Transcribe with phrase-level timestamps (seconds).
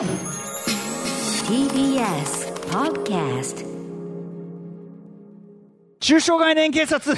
[0.00, 0.08] TBS
[2.70, 3.66] Podcast
[6.00, 7.14] 中小概念警察。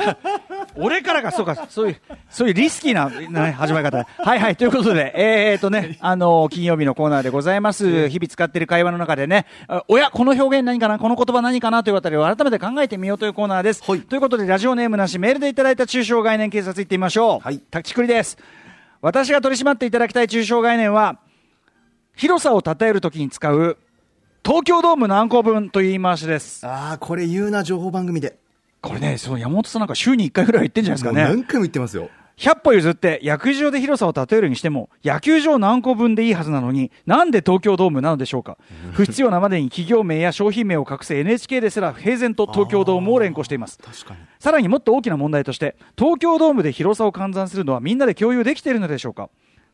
[0.76, 1.66] 俺からがそうか。
[1.68, 1.96] そういう
[2.30, 4.06] そういうリスキーな、ね、始まり方。
[4.16, 4.56] はいはい。
[4.56, 8.08] ということでえー、っとねあの金曜日のコーナーでございます。
[8.08, 10.98] 日々使っている会話の中でねあおやこの表現何かな？
[10.98, 11.84] この言葉何かな？
[11.84, 14.00] というあたりを改めて考えてみようというコーナーです、はい。
[14.00, 16.86] ということでラジオネームなしメールでいただいた中小概念警察い。
[16.86, 17.44] ってみましょう。
[17.44, 17.58] はい。
[17.58, 18.38] タチクリです。
[19.02, 21.18] 私が取り締まっていただきたい中小概念は
[22.20, 23.78] 広さを称えるときに使う
[24.44, 28.36] 東京ドーム何個分という言い回しですああ、これ言うな、情報番組で。
[28.82, 31.22] これね、その山本さんなんか週に1回ぐらい言ってんじゃないですかね。
[31.22, 32.10] 何回も言ってますよ。
[32.36, 38.58] 100歩譲って野球場で広さを例えるにしても、野球場何個分でいいはずなのに、なんで東京ドームなのでしょうか。
[38.92, 43.78] 不必要なまでに企業名や商品名を隠せ NHK ですら平然と東京ドームを連呼しています。
[43.82, 44.20] 確かに。
[44.38, 49.30] さらにもっと大きな問題として、東京ドームで広さを換算するのはみんなで共有できているのでしょうか。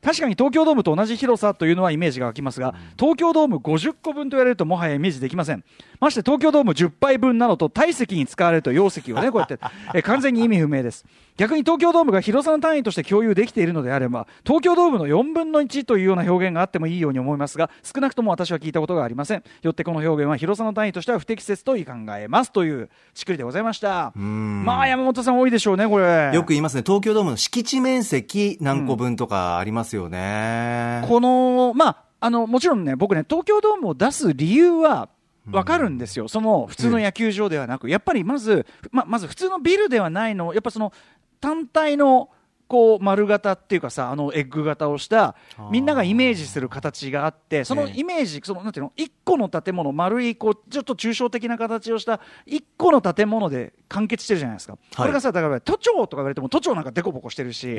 [0.06, 5.65] 確かに東京ドームと同じ広さというのはイメージが湧きますが、東京ドーム50個分と言われるともはやイメージできません。
[5.98, 9.59] まして東京ドーム10杯分なのと体積に使われると容積をね、こうやって、
[9.99, 11.04] え完全に意味不明です。
[11.37, 19.43] 逆に東京ドームが広さの単位として共有できているのであれば、東京ドームの4分の1というような表現があってもいいように思いますが、少なくとも私は聞いたことがありません。
[19.62, 24.12] よってこの表現は広さの単位としては不適切と考えますというしくりでございました。
[24.15, 26.30] まあ山本さん多いでしょうね、これ。
[26.32, 31.05] よく言いますね、東京ドームの敷地面積何個分とかありますよね。
[31.09, 35.09] この、まあ、あの、もちろんね、僕ね、東京ドームを出す理由は、
[35.52, 40.93] わかるんですよ、その普通の野球場ではなく、やっぱりまず、ままず普通のビルではないの、やっぱその
[41.41, 42.30] 単体の
[42.68, 45.36] こう丸型っていうかさ、あのエッグ型をした、
[45.70, 48.00] みんながイメージする形があって、そのええ。
[48.00, 57.76] イメージ、そのなんていうの、一個の建物、丸いこうちょっと抽象的な形をした一個の建物で完結してるじゃないですか、これがさ、だから都庁とか言われても、都庁なんかデコボコしてるし。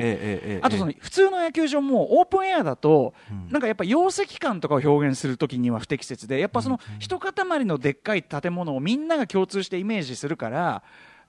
[0.62, 3.12] あとその普通の野球場もオープンエアだと、
[3.50, 7.32] なんかやっぱ容積感とかを表現するときには不適切で、やっぱその一塊
[7.66, 10.82] のでっかい建物をみんなが共通してイメージするから、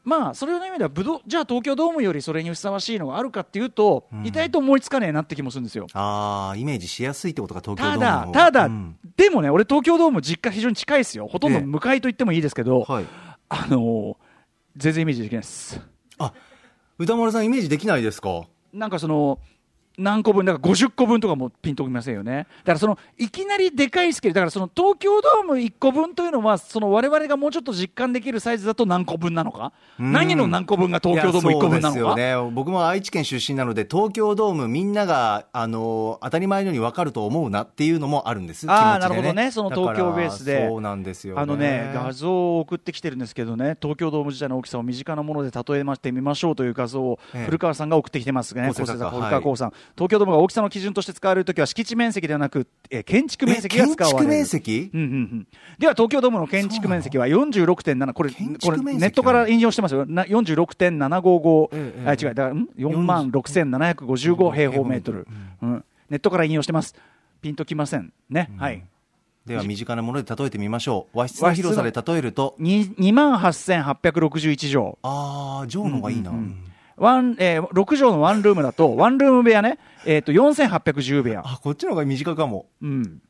[0.04, 5.88] まあそれの意味では武道、じゃあ東京ドームよりそれにふさわしいのがあるかっていうと、意外と思いつかねえなって気もするんですよ。
[5.94, 13.06] ああ、イメージしやすいってことか、東京ドーたムの方、だただ、うんでもね、俺、東京ドーム実家非常に近いですよ、ほとんどええ向かいと言ってもいいですけど、はい。
[13.50, 14.16] あのー
[14.78, 15.82] 全然イメージできないです。
[16.20, 16.32] あ、
[16.98, 18.44] 歌丸さんイメージできないですか？
[18.72, 19.40] なんかその
[20.00, 22.48] 何個分だから50個分とかもピンときませんよね。
[22.64, 29.74] だからそのいきなりでかいスケールだからその東京ドーム1個分というのはその我々がもうちょっと実感できるサイズだと何個分なのか？
[30.00, 30.12] うん。
[30.12, 32.52] 何の何個分が東京ドーム1個分なのかいやそうですよね。
[32.52, 38.66] 僕も愛知県出身なので、東京ドームみんなが、あの、当たり前のように分かると思うなっていうのもあるんです。
[38.70, 39.52] あー気持ちでなるほどね。
[39.52, 40.68] その東京ベースで。
[40.68, 41.42] そうなんですよね。
[41.42, 43.78] あのね画像を送ってきてるんですけどね。
[43.82, 47.46] 東京ドーム自体の大きさを身近なもので例えましてみましょうという画像をええ。
[47.46, 54.26] 古川さんが送ってきてますね、高専作家高専作家古川光さん、東京ドームが大きさの基準として使われるときは敷地面積ではなく、えー建築面積が使われる。
[54.26, 54.90] 建築面積？
[54.94, 60.06] うんうんうん、では東京ドームの建築面積は46.7これ建これネットから引用してますよ。
[60.06, 62.36] な46.755、ええあ違う。
[62.36, 65.28] だからん？4万6755平方メートル、
[65.62, 66.96] うん、ネットから引用してます。
[67.42, 68.12] ピンときません。
[68.30, 68.84] ね、はい。
[69.46, 71.18] では身近なもので例えてみましょう。
[71.18, 76.30] 和室の広さで例えると、2万8861畳ああ、ジョーの方がいいな。
[76.32, 76.69] うん
[77.00, 81.42] ワン、えー、6畳のワンルームだと、ワンルーム部屋ね、えっ、と、4810部屋。
[81.46, 82.68] あ、こっちの方が短いかも。
[82.82, 83.22] うん。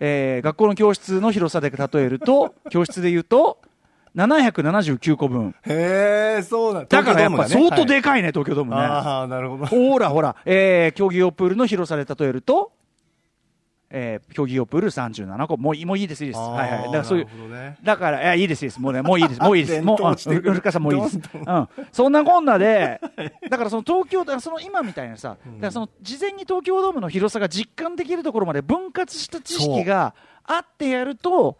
[0.00, 3.58] えー学校の教室の広さで例えると、 教室で言うと、
[4.16, 5.54] 779個分。
[5.62, 8.80] へえ、そうなんだからやっぱ相当でかかいね、東京ドームね。
[8.80, 9.66] ああ、なるほど。
[9.66, 12.72] ほらほら、えー競技用プールの広さで例えると、
[13.90, 15.56] えー競技用プール37個。
[15.56, 16.40] もういいもういいです、いいです。
[16.40, 16.84] はいはい。
[16.84, 17.76] だからそういうね。
[17.82, 18.80] だから、いや、いいです、いいです。
[18.80, 19.72] もうね、もういいです、もういいです。
[19.74, 21.18] 伝もう、うん古川さんもういいです。
[21.34, 21.68] うん。
[21.92, 23.00] そんなこんなで、
[23.48, 31.56] だからその東京、だからその今みたいなさ、だからその事前に東京ドームの広さが実感できるところまで分割した知識があってやると、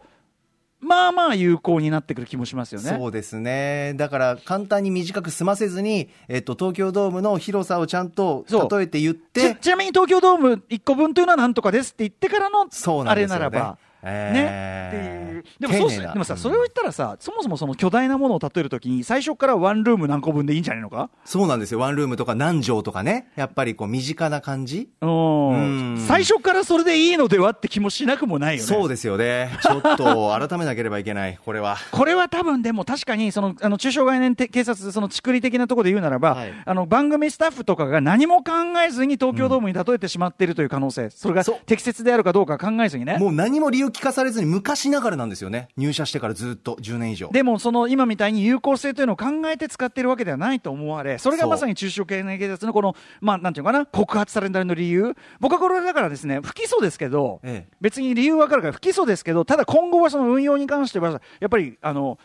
[0.79, 2.89] まあまあ有効になってくる気もしますよね。
[2.97, 3.93] そうですね。
[3.95, 14.89] だから、簡単に短く済ませずに、えっと、東京ドームの広さをちゃんと例えて言っちて、ちなみに東京ドーム1個分というのはなんとかですって言ってからのあれそうなんですよねならば、えーね。
[14.89, 16.39] っていうでもそうすでもさ、うん。
[16.39, 21.09] それを言ったらさ、そもそもその巨大なものを例えるときに、最初からワンルーム何個分でいいんじゃないのか？
[21.25, 21.79] そうなんですよ。
[21.79, 23.31] ワンルームとか何畳とかね。
[23.35, 24.89] やっぱりこう、身近な感じ。
[25.01, 25.49] うん。
[25.49, 25.97] うん。
[26.07, 28.67] 最初からそれでいいのではって気もしなくもないよね。
[28.67, 29.57] そうですよね。
[29.61, 31.77] ちょっと改めなければいけない、これは。
[31.91, 36.53] これは多分でも確かにそのあの中小概念て警察そのちくり的なところで言うならば、はい。
[36.65, 38.51] あの番組スタッフとかが何も考
[38.85, 43.17] えずに東京ドームに例えてしまっているという可能性、それが適切であるかどうか考えずにね。
[43.17, 45.69] もう何も理由を聞かされずに昔ながらなんですよね。
[45.77, 47.29] 入社してからずっと10年以上。
[47.31, 57.73] でも、その今みたいに有効性というのを考えて使っているわけではないと思われ、それがまさに中小経営警察のこの、まあ、なんていうのかな、告発されたの理由、僕はこれだからですね、不起訴ですけど、ええ。
[57.81, 62.17] 別に理由わかるから不起訴ですけど、ただ今後はその運用に関しては、やっぱり、あの、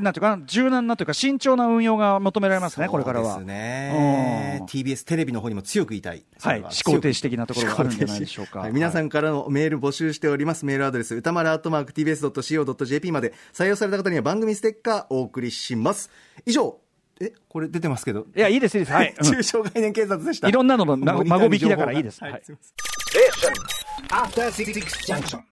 [0.00, 3.40] なんていうかな、柔軟なというか、慎重な運用が求められますね、これからは。
[3.40, 4.66] ねうん。
[4.66, 6.24] TBS テレビの方にも強く言いたい。
[6.40, 10.64] はい思考停止的なところがあるんじゃないでしょうかはい皆さんからのメール募集しております。
[10.64, 16.10] メールアドレス、歌丸アットマーク TBS.CO.JP まで採用された方には番組ステッカーお送りします。
[16.46, 16.78] 以上、
[17.20, 18.26] え、これ出てますけど。
[18.36, 18.92] いや、いいです、いいです。
[18.92, 19.14] はい。
[19.18, 20.48] うん中小概念警察でした。
[20.48, 22.74] いろんなのの 孫引きだからいいですはいはい、すいません。